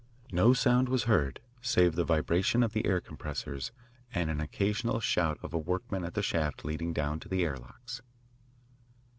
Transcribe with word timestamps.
No 0.31 0.53
sound 0.53 0.89
was 0.89 1.03
heard 1.03 1.41
save 1.61 1.93
the 1.93 2.03
vibration 2.03 2.63
of 2.63 2.73
the 2.73 2.87
air 2.87 2.99
compressors 2.99 3.71
and 4.11 4.31
an 4.31 4.41
occasional 4.41 4.99
shout 4.99 5.37
of 5.43 5.53
a 5.53 5.59
workman 5.59 6.03
at 6.05 6.15
the 6.15 6.23
shaft 6.23 6.65
leading 6.65 6.91
down 6.91 7.19
to 7.19 7.29
the 7.29 7.43
air 7.45 7.55
locks. 7.57 8.01